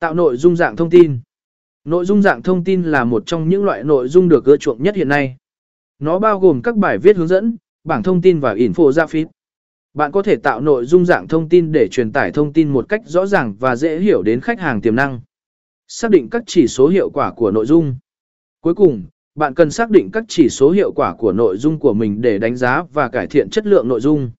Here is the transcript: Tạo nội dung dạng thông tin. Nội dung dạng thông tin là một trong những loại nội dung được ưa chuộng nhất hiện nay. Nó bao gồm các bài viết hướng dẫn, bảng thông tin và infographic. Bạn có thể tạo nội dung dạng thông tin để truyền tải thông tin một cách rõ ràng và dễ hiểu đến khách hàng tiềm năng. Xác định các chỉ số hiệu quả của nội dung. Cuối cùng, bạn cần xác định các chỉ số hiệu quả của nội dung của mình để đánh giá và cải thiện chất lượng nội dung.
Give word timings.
Tạo 0.00 0.14
nội 0.14 0.36
dung 0.36 0.56
dạng 0.56 0.76
thông 0.76 0.90
tin. 0.90 1.20
Nội 1.84 2.04
dung 2.04 2.22
dạng 2.22 2.42
thông 2.42 2.64
tin 2.64 2.82
là 2.82 3.04
một 3.04 3.22
trong 3.26 3.48
những 3.48 3.64
loại 3.64 3.84
nội 3.84 4.08
dung 4.08 4.28
được 4.28 4.44
ưa 4.44 4.56
chuộng 4.56 4.82
nhất 4.82 4.96
hiện 4.96 5.08
nay. 5.08 5.36
Nó 5.98 6.18
bao 6.18 6.40
gồm 6.40 6.62
các 6.62 6.76
bài 6.76 6.98
viết 6.98 7.16
hướng 7.16 7.28
dẫn, 7.28 7.56
bảng 7.84 8.02
thông 8.02 8.22
tin 8.22 8.40
và 8.40 8.54
infographic. 8.54 9.26
Bạn 9.94 10.12
có 10.12 10.22
thể 10.22 10.36
tạo 10.36 10.60
nội 10.60 10.84
dung 10.84 11.04
dạng 11.04 11.28
thông 11.28 11.48
tin 11.48 11.72
để 11.72 11.88
truyền 11.88 12.12
tải 12.12 12.32
thông 12.32 12.52
tin 12.52 12.68
một 12.68 12.88
cách 12.88 13.00
rõ 13.06 13.26
ràng 13.26 13.54
và 13.58 13.76
dễ 13.76 14.00
hiểu 14.00 14.22
đến 14.22 14.40
khách 14.40 14.60
hàng 14.60 14.80
tiềm 14.80 14.96
năng. 14.96 15.20
Xác 15.88 16.10
định 16.10 16.28
các 16.30 16.42
chỉ 16.46 16.66
số 16.66 16.88
hiệu 16.88 17.10
quả 17.10 17.32
của 17.32 17.50
nội 17.50 17.66
dung. 17.66 17.96
Cuối 18.60 18.74
cùng, 18.74 19.04
bạn 19.34 19.54
cần 19.54 19.70
xác 19.70 19.90
định 19.90 20.10
các 20.12 20.24
chỉ 20.28 20.48
số 20.48 20.70
hiệu 20.70 20.92
quả 20.92 21.14
của 21.14 21.32
nội 21.32 21.56
dung 21.56 21.78
của 21.78 21.94
mình 21.94 22.20
để 22.20 22.38
đánh 22.38 22.56
giá 22.56 22.82
và 22.92 23.08
cải 23.08 23.26
thiện 23.26 23.50
chất 23.50 23.66
lượng 23.66 23.88
nội 23.88 24.00
dung. 24.00 24.30